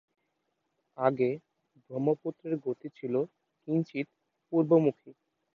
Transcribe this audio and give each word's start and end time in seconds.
আগে 0.97 1.29
ব্রহ্মপুত্রের 1.83 2.55
গতি 2.65 2.87
ছিল 2.97 3.13
কিঞ্চিৎ 3.61 4.07
পূর্বমুখী। 4.53 5.11